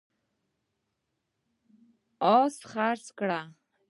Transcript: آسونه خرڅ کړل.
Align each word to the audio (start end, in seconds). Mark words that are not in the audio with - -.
آسونه 2.35 2.65
خرڅ 2.71 3.05
کړل. 3.17 3.45